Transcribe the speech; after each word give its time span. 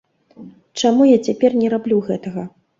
Чаму 0.81 1.03
я 1.11 1.17
цяпер 1.29 1.59
не 1.61 1.71
раблю 1.77 2.03
гэтага? 2.13 2.51